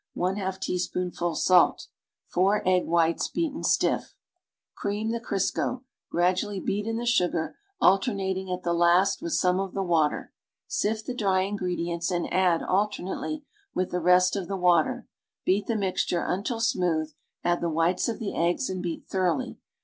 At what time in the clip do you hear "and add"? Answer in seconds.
12.09-12.63